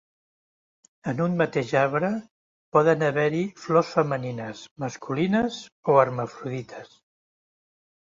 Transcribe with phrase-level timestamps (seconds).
[1.11, 2.07] En un mateix arbre
[2.77, 5.61] poden haver-hi flors femenines, masculines
[5.95, 6.97] o hermafrodites.